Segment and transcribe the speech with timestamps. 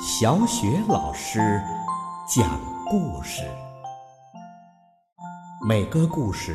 [0.00, 1.38] 小雪老师
[2.28, 3.42] 讲故事，
[5.66, 6.54] 每个故事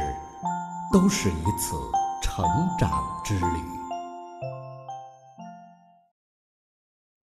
[0.93, 1.75] 都是一次
[2.21, 2.45] 成
[2.77, 2.89] 长
[3.23, 3.45] 之旅。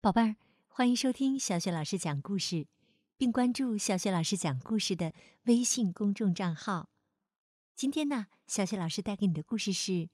[0.01, 0.35] 宝贝儿，
[0.67, 2.67] 欢迎收听小雪老师讲故事，
[3.17, 5.13] 并关注小雪老师讲故事的
[5.43, 6.89] 微信公众账号。
[7.75, 9.91] 今天呢，小雪老师带给你的故事是《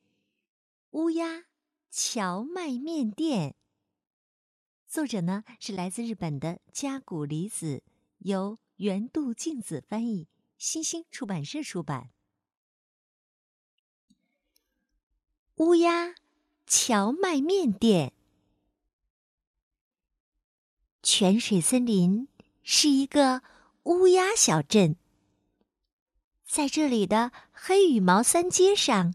[0.92, 1.44] 乌鸦
[1.92, 3.50] 荞麦面店》。
[4.88, 7.84] 作者呢是来自日本的加古离子，
[8.20, 12.12] 由原渡静子翻译，新星出版社出版。
[15.56, 16.16] 乌鸦
[16.66, 18.14] 荞麦面店。
[21.04, 22.30] 泉水森林
[22.64, 23.44] 是一个
[23.84, 24.96] 乌鸦小镇，
[26.46, 29.14] 在这里的黑羽毛三街上，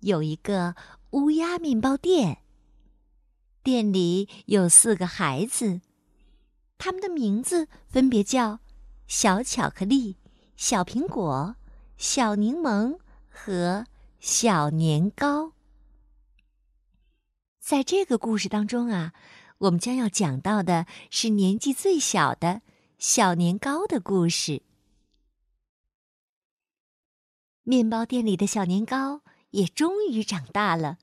[0.00, 0.74] 有一个
[1.10, 2.42] 乌鸦面包店。
[3.62, 5.80] 店里有四个孩子，
[6.76, 8.60] 他们的名字分别叫
[9.06, 10.16] 小巧克力、
[10.56, 11.56] 小苹果、
[11.96, 13.86] 小柠檬和
[14.20, 15.52] 小年糕。
[17.58, 19.12] 在这个故事当中啊，
[19.58, 22.62] 我们将要讲到的是年纪最小的
[22.98, 24.62] 小年糕的故事。
[27.64, 30.96] 面包店里的小年糕也终于长大了。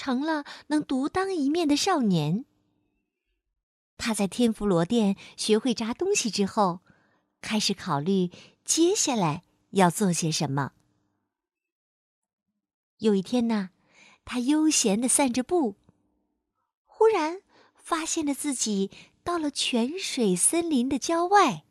[0.00, 2.46] 成了能独当一面的少年。
[3.98, 6.80] 他在天妇罗店学会炸东西之后，
[7.42, 8.30] 开始考虑
[8.64, 10.72] 接下来要做些什么。
[12.96, 13.72] 有一天呢，
[14.24, 15.76] 他悠闲的散着步，
[16.86, 17.42] 忽然
[17.74, 18.90] 发现了自己
[19.22, 21.64] 到了泉水森林的郊外。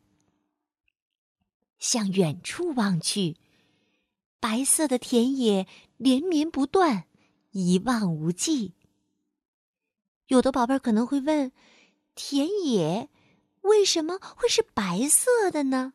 [1.79, 3.37] 向远处望去，
[4.39, 5.65] 白色的田野
[5.97, 7.08] 连绵不断。
[7.51, 8.73] 一望无际。
[10.27, 11.51] 有的宝贝儿可能会问：
[12.15, 13.09] 田野
[13.61, 15.93] 为什么会是白色的呢？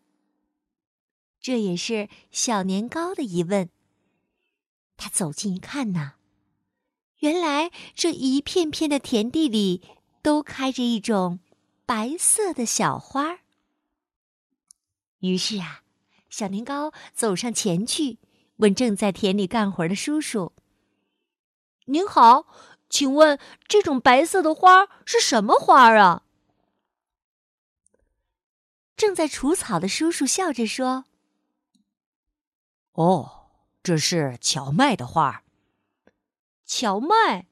[1.41, 3.69] 这也是小年糕的疑问。
[4.97, 6.15] 他走近一看呐，
[7.19, 9.83] 原来这一片片的田地里
[10.23, 11.41] 都开着一种
[11.85, 13.41] 白色的小花。
[15.19, 15.83] 于是啊，
[16.31, 18.19] 小年糕走上前去，
[18.57, 20.53] 问正在田里干活的叔叔。
[21.87, 22.47] 您好，
[22.89, 26.23] 请问这种白色的花是什么花啊？
[28.97, 31.05] 正在除草的叔叔笑着说
[32.93, 33.51] ：“哦，
[33.83, 35.43] 这是荞麦的花。
[36.65, 37.47] 荞麦，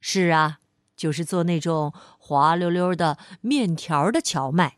[0.00, 0.60] 是啊，
[0.94, 4.76] 就是做那种滑溜溜的面条的荞麦。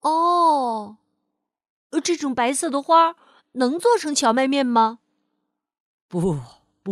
[0.00, 0.96] 哦，
[2.02, 3.16] 这种白色的花
[3.52, 5.00] 能做成荞麦面吗？
[6.08, 6.40] 不。”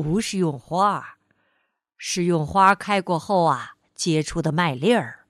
[0.02, 1.18] 不是用花，
[1.96, 5.26] 是用花开过后啊结出的麦粒儿，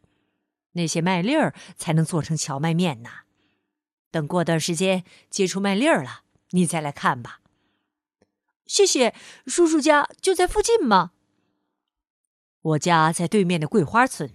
[0.72, 3.10] 那些麦粒儿才能做成荞麦面呢。
[4.10, 7.40] 等过段时间结出麦粒儿了，你再来看吧。
[8.66, 9.14] 谢谢，
[9.46, 11.12] 叔叔家就在附近吗？
[12.60, 14.30] 我家在对面的桂花村，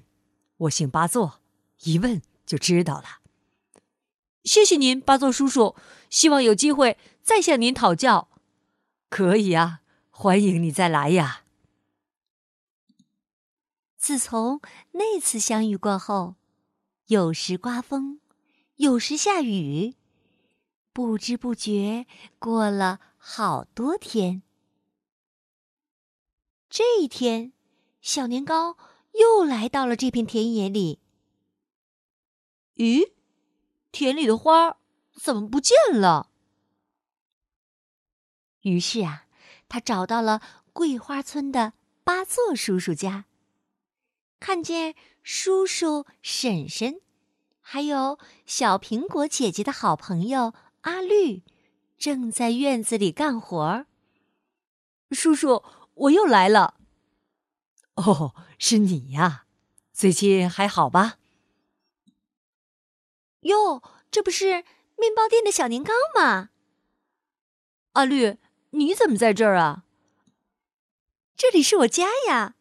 [0.58, 1.40] 我姓八座，
[1.84, 3.20] 一问就知道了。
[4.44, 5.76] 谢谢您，八座叔叔，
[6.10, 8.30] 希望有机会再向您讨教。
[9.10, 9.82] 可以啊。
[10.16, 11.44] 欢迎你再来呀！
[13.98, 16.36] 自从那次相遇过后，
[17.08, 18.22] 有时刮风，
[18.76, 19.96] 有时下雨，
[20.94, 22.06] 不知不觉
[22.38, 24.44] 过了好多天。
[26.70, 27.52] 这一天，
[28.00, 28.78] 小年糕
[29.14, 31.00] 又来到了这片田野里。
[32.76, 33.14] 咦，
[33.92, 34.78] 田里的花
[35.16, 36.30] 怎么不见了？
[38.62, 39.22] 于是啊。
[39.74, 40.40] 他找到了
[40.72, 41.74] 桂花村的
[42.04, 43.26] 八座叔叔家，
[44.40, 47.02] 看见叔叔、婶婶，
[47.60, 51.42] 还有小苹果姐姐的好朋友阿绿，
[51.98, 53.88] 正在院子里干活。
[55.10, 55.64] 叔叔，
[55.96, 56.76] 我又来了。
[57.96, 59.48] 哦，是你呀，
[59.92, 61.18] 最近还好吧？
[63.40, 63.82] 哟，
[64.12, 64.64] 这不是
[64.98, 66.50] 面包店的小年糕吗？
[67.94, 68.38] 阿绿。
[68.76, 69.84] 你怎么在这儿啊？
[71.36, 72.56] 这里是我家呀。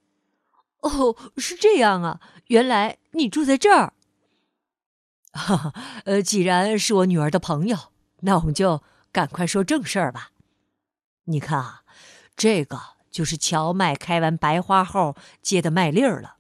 [0.81, 3.95] 哦，是这样啊，原来你住在这儿。
[5.33, 5.73] 哈哈，
[6.05, 7.77] 呃，既然是我女儿的朋友，
[8.21, 10.33] 那我们就赶快说正事儿吧。
[11.25, 11.83] 你看啊，
[12.37, 12.79] 这个
[13.11, 16.37] 就是荞麦开完白花后结的麦粒儿了。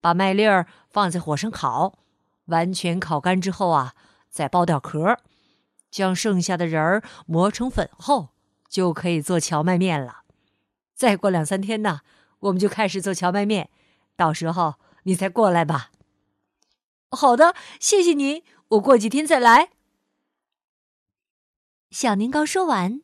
[0.00, 1.98] 把麦粒儿放在火上烤，
[2.46, 3.94] 完全烤干之后啊，
[4.28, 5.18] 再剥掉壳，
[5.90, 8.30] 将剩下的仁儿磨成粉后。
[8.70, 10.22] 就可以做荞麦面了。
[10.94, 12.00] 再过两三天呢，
[12.38, 13.68] 我们就开始做荞麦面，
[14.16, 15.90] 到时候你再过来吧。
[17.10, 19.70] 好的，谢谢您，我过几天再来。
[21.90, 23.02] 小年糕说完，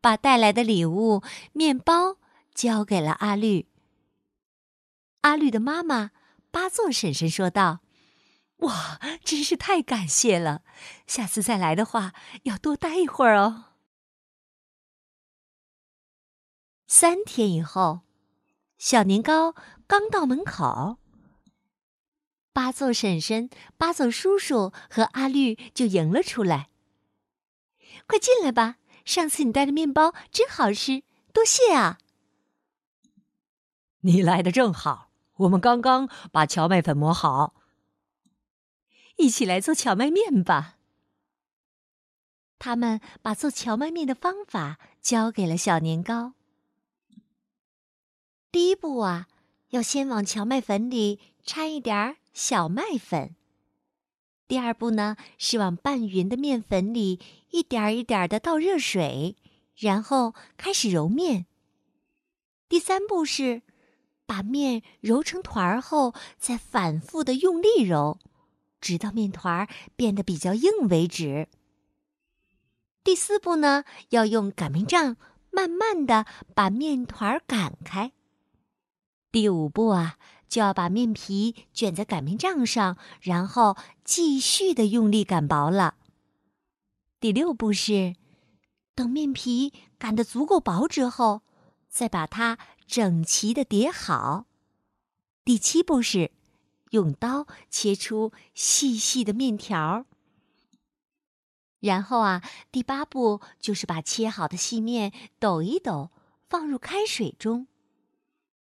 [0.00, 1.22] 把带来的礼物——
[1.52, 2.18] 面包
[2.54, 3.66] 交给了阿绿。
[5.22, 6.12] 阿绿的妈妈
[6.52, 7.80] 八座婶婶说道
[8.58, 10.62] ：“哇，真是太感谢了！
[11.06, 12.12] 下次再来的话，
[12.44, 13.64] 要多待一会儿哦。”
[16.90, 18.00] 三天以后，
[18.78, 19.54] 小年糕
[19.86, 20.96] 刚到门口，
[22.54, 26.70] 八座婶婶、八座叔叔和阿绿就迎了出来。
[28.06, 28.78] 快进来吧！
[29.04, 31.98] 上次你带的面包真好吃，多谢啊！
[34.00, 37.54] 你来的正好，我们刚刚把荞麦粉磨好，
[39.16, 40.78] 一起来做荞麦面吧。
[42.58, 46.32] 他们把做荞麦面的方法教给了小年糕。
[48.50, 49.28] 第一步啊，
[49.70, 53.36] 要先往荞麦粉里掺一点儿小麦粉。
[54.46, 59.36] 第二步呢，是往拌匀的面粉里一点儿一点儿的倒热水，
[59.76, 61.44] 然后开始揉面。
[62.70, 63.60] 第三步是
[64.24, 68.18] 把面揉成团儿后，再反复的用力揉，
[68.80, 71.48] 直到面团儿变得比较硬为止。
[73.04, 75.18] 第四步呢，要用擀面杖
[75.50, 76.24] 慢慢的
[76.54, 78.12] 把面团擀开。
[79.30, 80.16] 第五步啊，
[80.48, 85.96] 就要把面皮卷在擀面杖上，然后继续的用力擀薄了。
[87.20, 88.14] 第六步是，
[88.94, 91.42] 等面皮擀得足够薄之后，
[91.88, 94.46] 再把它整齐的叠好。
[95.44, 96.30] 第七步是，
[96.90, 100.06] 用刀切出细细的面条。
[101.80, 102.42] 然后啊，
[102.72, 106.10] 第八步就是把切好的细面抖一抖，
[106.48, 107.66] 放入开水中。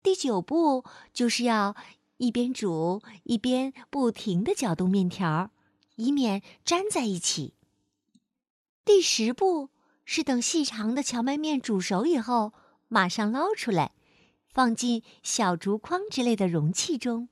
[0.05, 0.85] 第九步
[1.15, 1.75] 就是要
[2.19, 5.51] 一边煮一边不停的搅动面条，
[5.97, 7.55] 以免粘在一起。
[8.85, 9.71] 第十步
[10.05, 12.53] 是等细长的荞麦面煮熟以后，
[12.87, 13.93] 马上捞出来，
[14.47, 17.31] 放进小竹筐之类的容器中。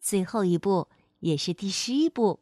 [0.00, 0.88] 最后一步
[1.20, 2.40] 也是第十一步，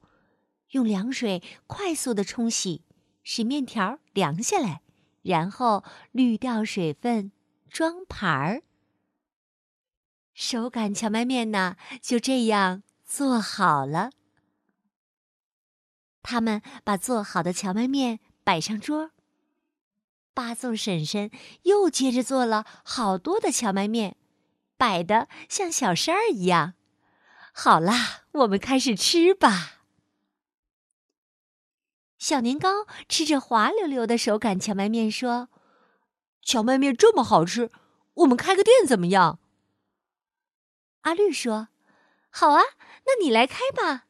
[0.70, 2.80] 用凉水快速的冲洗，
[3.22, 4.80] 使面条凉下来，
[5.20, 7.30] 然后滤掉水分，
[7.68, 8.62] 装盘儿。
[10.34, 14.10] 手擀荞麦面呢，就这样做好了。
[16.22, 19.10] 他们把做好的荞麦面摆上桌。
[20.34, 21.30] 八奏婶婶
[21.64, 24.16] 又接着做了好多的荞麦面，
[24.78, 26.74] 摆的像小山儿一样。
[27.52, 29.82] 好啦，我们开始吃吧。
[32.16, 35.50] 小年糕吃着滑溜溜的手擀荞麦面，说
[36.40, 37.70] ：“荞麦面这么好吃，
[38.14, 39.38] 我们开个店怎么样？”
[41.02, 41.68] 阿绿说
[42.30, 42.62] ：“好啊，
[43.06, 44.06] 那你来开吧。”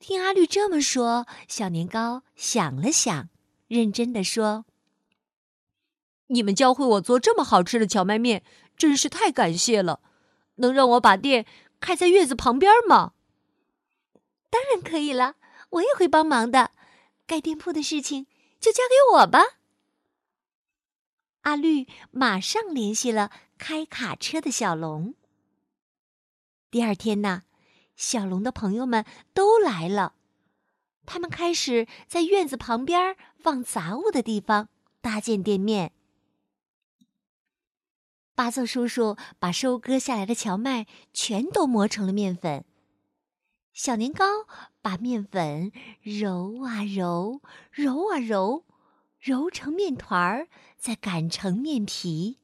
[0.00, 3.28] 听阿绿这么说，小年糕想了想，
[3.68, 4.64] 认真的说
[6.28, 8.42] ：“你们教会我做这么好吃的荞麦面，
[8.76, 10.00] 真是太感谢了。
[10.56, 11.46] 能让我把店
[11.78, 13.12] 开在院子旁边吗
[14.50, 15.36] ？”“当然可以了，
[15.70, 16.72] 我也会帮忙的。
[17.26, 18.26] 盖店铺的事情
[18.58, 19.58] 就交给我吧。”
[21.42, 23.30] 阿绿马上联系了。
[23.62, 25.14] 开卡车的小龙。
[26.68, 27.44] 第二天呢，
[27.94, 30.14] 小龙的朋友们都来了，
[31.06, 34.68] 他们开始在院子旁边放杂物的地方
[35.00, 35.92] 搭建店面。
[38.34, 42.64] 八奏叔叔把收割下来的荞麦全都磨成了面粉，
[43.72, 44.24] 小年糕
[44.80, 45.70] 把面粉
[46.00, 48.64] 揉啊揉，揉啊揉，
[49.20, 52.40] 揉成面团儿，再擀成面皮。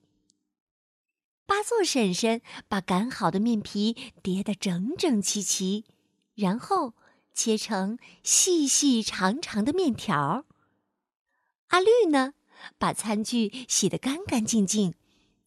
[1.48, 5.86] 八座婶婶把擀好的面皮叠得整整齐齐，
[6.34, 6.92] 然后
[7.32, 10.44] 切成细细长长的面条。
[11.68, 12.34] 阿绿呢，
[12.76, 14.92] 把餐具洗得干干净净，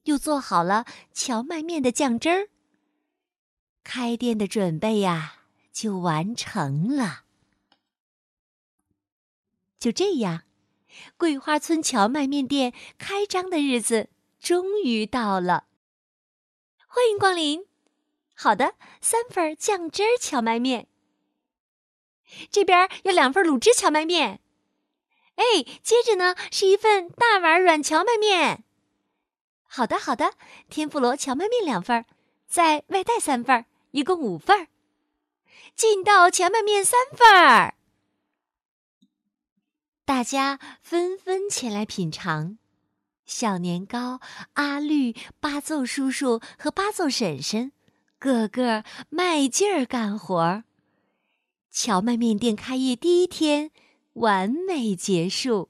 [0.05, 2.49] 又做好了荞麦面的酱汁儿。
[3.83, 7.25] 开店的准备呀，就完成了。
[9.77, 10.45] 就这样，
[11.15, 15.65] 桂花村荞麦面店开张的日子终于到了。
[16.93, 17.65] 欢迎光临，
[18.35, 20.89] 好的，三份酱汁儿荞麦面。
[22.51, 24.41] 这边有两份卤汁荞麦面，
[25.35, 28.65] 哎，接着呢是一份大碗软荞麦面。
[29.63, 30.33] 好的，好的，
[30.69, 32.05] 天妇罗荞麦面两份，
[32.45, 34.67] 再外带三份，一共五份。
[35.73, 37.75] 劲道荞麦面三份儿，
[40.03, 42.57] 大家纷纷前来品尝。
[43.31, 44.19] 小年糕、
[44.55, 47.71] 阿绿、八奏叔叔和八奏婶婶，
[48.19, 50.65] 个个卖劲儿干活儿。
[51.71, 53.71] 荞麦面店开业第一天
[54.13, 55.69] 完美结束。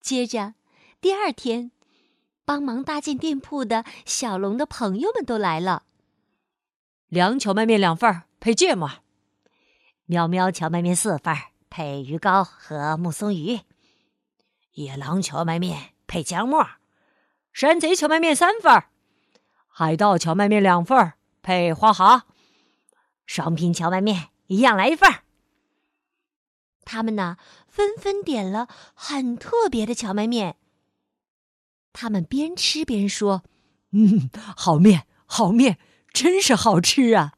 [0.00, 0.54] 接着，
[0.98, 1.70] 第二天，
[2.46, 5.82] 帮忙搭建店铺的小龙的朋友们都来了。
[7.08, 8.88] 凉荞麦面两份儿，配芥末；
[10.06, 13.60] 喵喵荞麦面四份儿，配鱼糕和木松鱼。
[14.76, 16.68] 野狼荞麦面配姜末，
[17.50, 18.84] 山贼荞麦面三份，
[19.68, 22.26] 海盗荞麦面两份配花蛤，
[23.24, 25.10] 双拼荞麦面一样来一份。
[26.84, 30.56] 他们呢，纷纷点了很特别的荞麦面。
[31.94, 33.44] 他们边吃边说
[33.92, 35.78] ：“嗯，好面，好面，
[36.12, 37.32] 真是好吃啊！”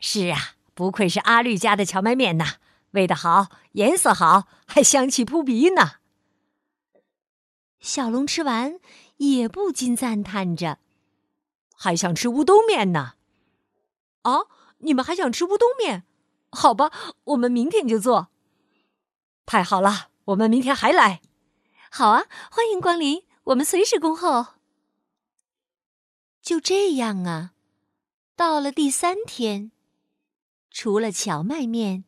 [0.00, 2.54] 是啊，不愧是阿绿家的荞麦面呐，
[2.90, 6.00] 味道好，颜色好，还香气扑鼻呢。
[7.84, 8.80] 小龙吃完，
[9.18, 10.78] 也不禁赞叹着
[11.76, 13.12] ：“还想吃乌冬面呢！”
[14.24, 14.46] 啊，
[14.78, 16.06] 你们还想吃乌冬面？
[16.50, 16.90] 好吧，
[17.24, 18.28] 我们明天就做。
[19.44, 21.20] 太好了，我们明天还来。
[21.90, 24.46] 好啊，欢迎光临，我们随时恭候。
[26.40, 27.52] 就这样啊，
[28.34, 29.72] 到了第三天，
[30.70, 32.04] 除了荞麦面，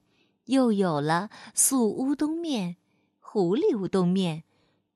[0.47, 2.79] 又有了素乌冬面、
[3.21, 4.45] 狐狸乌冬面。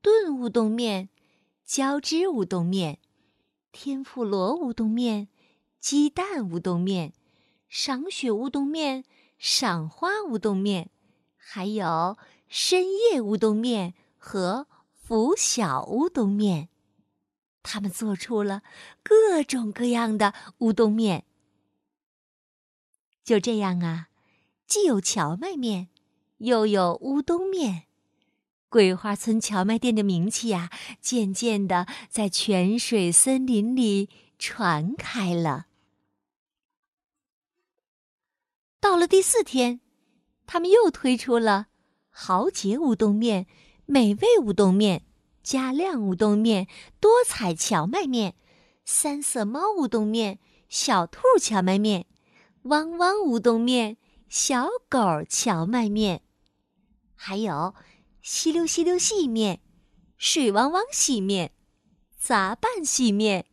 [0.02, 1.10] 炖乌冬面、
[1.64, 2.98] 浇汁乌冬面、
[3.70, 5.28] 天妇罗乌冬面、
[5.78, 7.12] 鸡蛋乌冬面、
[7.68, 9.04] 赏雪乌冬面、
[9.38, 10.90] 赏花乌冬面，
[11.36, 12.16] 还有
[12.48, 16.68] 深夜乌冬面和拂晓乌冬面。
[17.62, 18.62] 他们做出了
[19.02, 21.26] 各种各样的乌冬面。
[23.22, 24.08] 就这样啊，
[24.66, 25.88] 既有荞麦面，
[26.38, 27.84] 又有乌冬面。
[28.70, 34.08] 桂花村荞麦店的名气呀，渐渐的在泉水森林里
[34.38, 35.66] 传开了。
[38.80, 39.80] 到了第四天，
[40.46, 41.66] 他们又推出了
[42.10, 43.48] 豪杰乌冬面、
[43.86, 45.02] 美味乌冬面、
[45.42, 46.68] 加量乌冬面、
[47.00, 48.36] 多彩荞麦面、
[48.84, 52.06] 三色猫乌冬面、小兔荞麦面、
[52.62, 53.96] 汪汪乌冬面、
[54.28, 56.22] 小狗荞麦面，
[57.16, 57.74] 还有。
[58.22, 59.60] 稀溜稀溜细面，
[60.18, 61.52] 水汪汪细面，
[62.18, 63.46] 杂拌细面，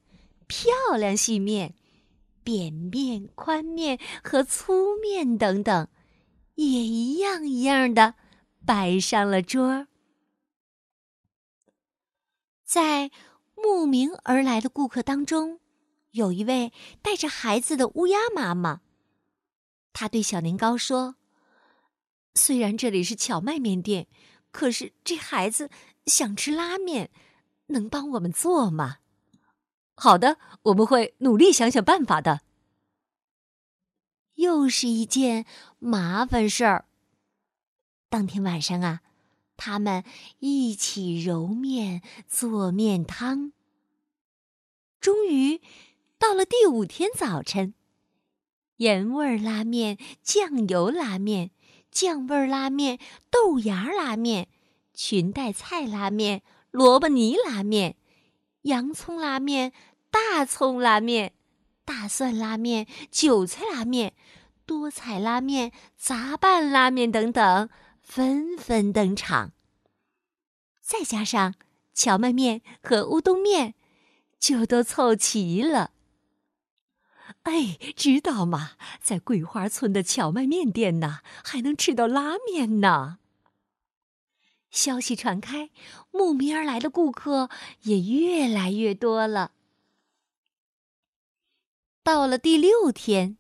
[0.45, 1.73] 漂亮细面，
[2.43, 5.87] 扁面、宽面和粗面等等，
[6.55, 8.15] 也一样一样的
[8.65, 9.87] 摆上了桌。
[12.65, 13.09] 在
[13.55, 15.61] 慕名而来的顾客当中，
[16.11, 18.81] 有一位带着孩子的乌鸦妈妈。
[19.93, 21.15] 她对小年糕说
[22.35, 24.07] ：“虽然这里是荞麦面店。”
[24.57, 25.69] 可是这孩子
[26.07, 27.11] 想吃拉面，
[27.67, 28.97] 能帮我们做吗？
[29.93, 32.41] 好的，我们会努力想想办法的。
[34.33, 35.45] 又是一件
[35.77, 36.85] 麻烦事儿。
[38.09, 39.01] 当天晚上啊，
[39.57, 40.03] 他们
[40.39, 43.53] 一起揉面做面汤。
[44.99, 45.61] 终于
[46.17, 47.75] 到了第五天早晨，
[48.77, 51.51] 盐味拉面、酱油拉面。
[51.91, 52.99] 酱味拉面、
[53.31, 54.47] 豆芽拉面、
[54.93, 57.95] 裙带菜拉面、萝卜泥拉面、
[58.63, 59.73] 洋葱拉面、
[60.11, 61.33] 大葱拉面、
[61.85, 64.13] 大蒜拉面、韭菜拉面、
[64.65, 67.69] 多彩拉面、杂拌拉面等等
[68.01, 69.53] 纷纷登场。
[70.81, 71.55] 再加上
[71.93, 73.73] 荞麦面和乌冬面，
[74.39, 75.91] 就都凑齐了。
[77.43, 78.71] 哎，知道吗？
[79.01, 83.19] 在桂花村的荞麦面店呢，还能吃到拉面呢。
[84.69, 85.69] 消息传开，
[86.11, 87.49] 慕名而来的顾客
[87.83, 89.51] 也越来越多了。
[92.03, 93.37] 到了第六天，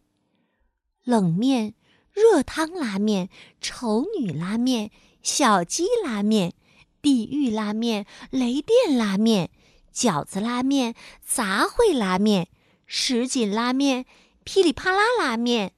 [1.03, 1.73] 冷面、
[2.11, 3.29] 热汤拉面、
[3.61, 4.91] 丑女拉面、
[5.21, 6.53] 小鸡拉面、
[7.01, 9.51] 地狱拉面、雷电拉面、
[9.93, 12.49] 饺子拉面、杂烩拉面。
[12.87, 14.05] 什锦拉面、
[14.45, 15.73] 噼里啪啦拉面、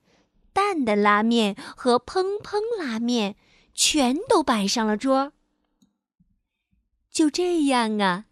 [0.53, 3.35] 蛋的拉面和砰砰拉面，
[3.73, 5.33] 全都摆上了桌。
[7.11, 8.25] 就这样啊，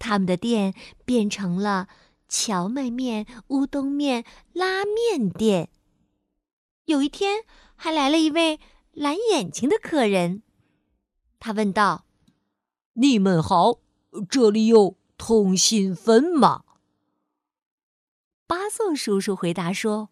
[0.00, 0.74] 他们的店
[1.04, 1.88] 变成了
[2.28, 5.70] 荞麦面、乌冬面、拉面店。
[6.86, 7.44] 有一天，
[7.76, 8.58] 还来了一位
[8.92, 10.42] 蓝眼睛的客人，
[11.38, 12.04] 他问道
[12.94, 13.78] ：“你们好，
[14.28, 16.63] 这里有通心粉吗？”
[18.46, 20.10] 八奏叔叔回答说：“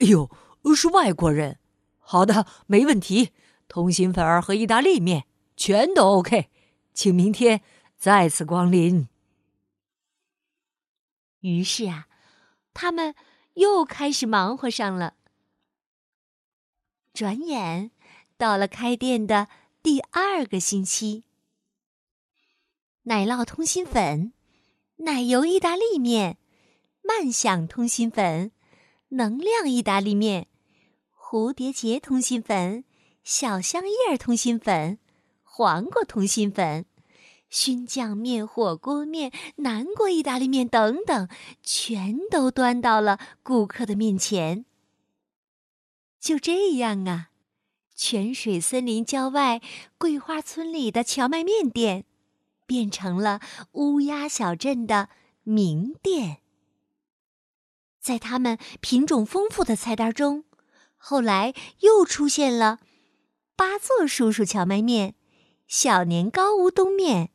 [0.00, 0.30] 哎呦，
[0.76, 1.58] 是外国人。
[1.98, 3.32] 好的，没问题。
[3.68, 6.50] 通心粉儿和意大利面全都 OK，
[6.92, 7.62] 请明天
[7.96, 9.08] 再次光临。
[11.40, 12.08] 于是啊，
[12.74, 13.14] 他们
[13.54, 15.14] 又开始忙活上了。
[17.14, 17.92] 转眼
[18.36, 19.48] 到了开店的
[19.82, 21.22] 第二个星期，
[23.04, 24.32] 奶酪通心粉、
[24.96, 26.38] 奶油意大利面、
[27.02, 28.52] 慢享通心粉、
[29.08, 30.46] 能量意大利面、
[31.16, 32.84] 蝴蝶结通心粉、
[33.24, 34.98] 小香叶通心粉、
[35.42, 36.86] 黄瓜通心粉。
[37.48, 41.28] 熏酱面、火锅面、南国意大利面等等，
[41.64, 44.64] 全都端到了顾客的面前。
[46.20, 47.30] 就这样啊，
[47.96, 49.60] 泉水森林郊外
[49.98, 52.04] 桂花村里的荞麦面店，
[52.66, 53.40] 变成了
[53.72, 55.08] 乌鸦小镇的
[55.42, 56.39] 名店。
[58.00, 60.44] 在他们品种丰富的菜单中，
[60.96, 62.80] 后来又出现了
[63.54, 65.14] 八座叔叔荞麦面、
[65.66, 67.30] 小年糕乌冬面。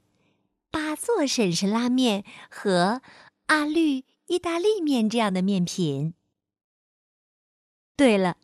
[0.71, 3.01] 八座婶婶拉面和
[3.45, 6.13] 阿绿意大利面这样的面品。
[7.95, 8.35] 对了，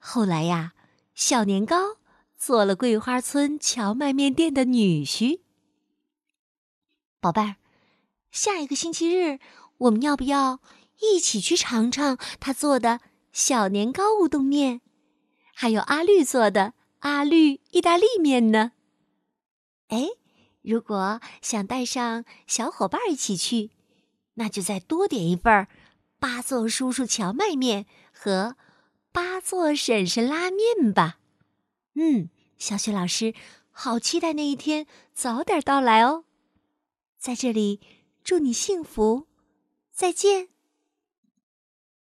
[0.00, 0.72] 后来呀，
[1.14, 1.98] 小年糕
[2.36, 5.42] 做了桂花村荞麦面店的女婿。
[7.20, 7.54] 宝贝儿，
[8.32, 9.38] 下一个星期日，
[9.78, 10.58] 我们要不要
[11.00, 13.00] 一起去尝尝他做的
[13.32, 14.80] 小年糕乌冬面，
[15.54, 18.72] 还有阿绿做的阿绿意大利面呢？
[19.88, 20.08] 哎。
[20.68, 23.70] 如果想带上小伙伴一起去，
[24.34, 25.68] 那就再多点一份
[26.18, 28.56] 八座叔叔荞麦面和
[29.12, 31.20] 八座婶婶拉面吧。
[31.94, 33.32] 嗯，小雪老师
[33.70, 36.24] 好期待那一天早点到来哦。
[37.16, 37.80] 在这里
[38.24, 39.28] 祝你幸福，
[39.92, 40.48] 再见。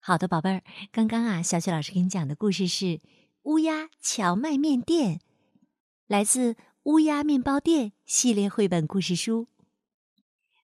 [0.01, 2.87] 好的，宝贝儿，刚刚啊，小雪老师给你讲的故事是
[3.43, 5.19] 《乌鸦荞麦面店》，
[6.07, 6.57] 来自。
[6.85, 9.49] 乌鸦面包店系列绘本故事书，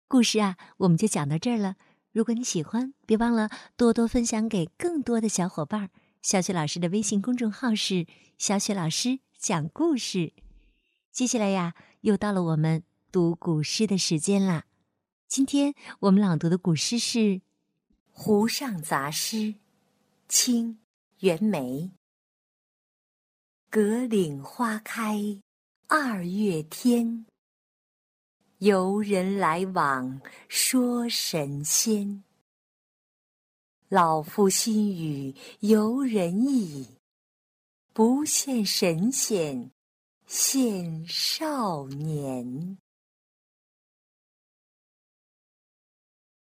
[0.09, 1.77] 故事啊，我们就讲到这儿了。
[2.11, 5.91] 如果你喜欢，别忘了多多分享给更多的小伙伴。
[6.23, 8.07] 小雪老师的微信公众号是
[8.39, 10.33] “小雪老师讲故事”。
[11.13, 14.65] 接下来呀，又到了我们读古诗的时间啦。
[15.29, 17.19] 今天我们朗读的古诗是
[18.19, 19.37] 《湖上杂诗》，
[20.27, 20.79] 清
[21.21, 21.91] 袁枚。
[23.69, 25.21] 葛岭花开。
[25.87, 27.27] 二月天，
[28.59, 32.25] 游人来往说神仙。
[33.91, 36.89] 老夫心语游人意，
[37.93, 39.71] 不羡神仙
[40.27, 42.79] 羡少年。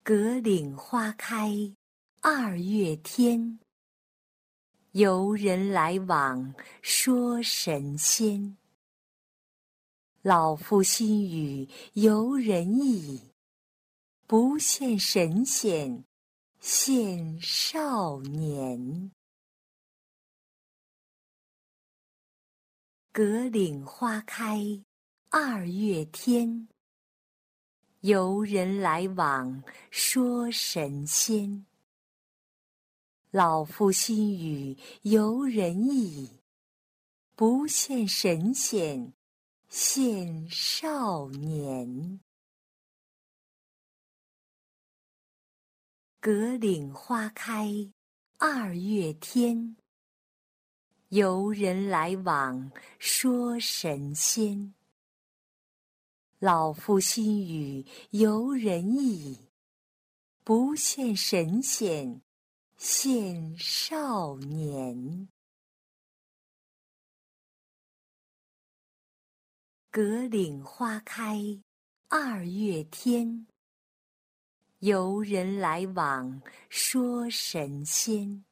[0.09, 1.51] 葛岭花开
[2.21, 3.59] 二月天，
[4.93, 8.57] 游人来往说神仙。
[10.23, 13.21] 老夫心语游人意，
[14.29, 16.05] 不羡神仙
[16.63, 19.11] 羡少年。
[23.11, 24.61] 葛岭花开
[25.31, 26.69] 二月天，
[28.01, 31.67] 游人来往说神仙。
[33.31, 36.31] 老夫心语游人意，
[37.35, 39.13] 不羡神仙。
[39.69, 42.21] 羡少年。
[46.21, 47.69] 葛岭花开
[48.39, 49.77] 二月天，
[51.09, 54.76] 游人来往说神仙。
[56.39, 59.49] 老夫心语游人意，
[60.45, 62.21] 不羡神仙
[62.79, 65.31] 羡少年。
[69.91, 71.41] 葛岭花开
[72.09, 73.47] 二月天，
[74.81, 78.45] 游人来往说神仙。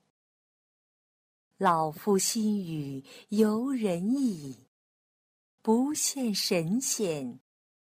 [1.59, 4.71] 老夫心语游人意，
[5.61, 7.41] 不羡神仙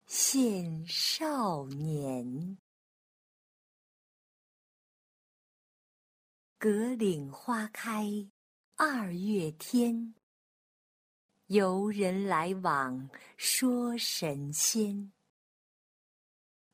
[0.08, 2.58] 羡少年。
[6.60, 8.30] 葛岭花开
[8.76, 10.14] 二月天。
[11.48, 15.12] 游人来往说神仙。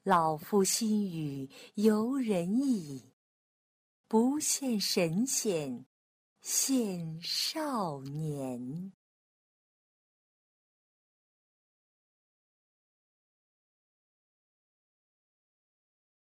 [0.03, 3.13] 老夫心语游人意，
[4.07, 5.85] 不羡神仙
[6.41, 8.93] 羡少年。